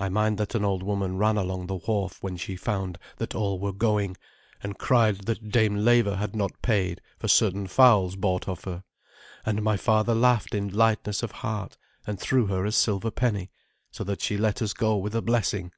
I 0.00 0.08
mind 0.08 0.38
that 0.38 0.56
an 0.56 0.64
old 0.64 0.82
woman 0.82 1.18
ran 1.18 1.36
along 1.36 1.68
the 1.68 1.76
wharf 1.76 2.20
when 2.20 2.36
she 2.36 2.56
found 2.56 2.98
that 3.18 3.36
all 3.36 3.60
were 3.60 3.72
going, 3.72 4.16
and 4.60 4.76
cried 4.76 5.20
that 5.26 5.50
Dame 5.52 5.76
Leva 5.84 6.16
had 6.16 6.34
not 6.34 6.60
paid 6.62 7.00
for 7.16 7.28
certain 7.28 7.68
fowls 7.68 8.16
bought 8.16 8.48
of 8.48 8.64
her; 8.64 8.82
and 9.46 9.62
my 9.62 9.76
father 9.76 10.16
laughed 10.16 10.52
in 10.56 10.70
lightness 10.74 11.22
of 11.22 11.30
heart, 11.30 11.76
and 12.08 12.18
threw 12.18 12.46
her 12.48 12.64
a 12.66 12.72
silver 12.72 13.12
penny, 13.12 13.52
so 13.92 14.02
that 14.02 14.20
she 14.20 14.36
let 14.36 14.60
us 14.62 14.72
go 14.72 14.96
with 14.96 15.14
a 15.14 15.22
blessing. 15.22 15.70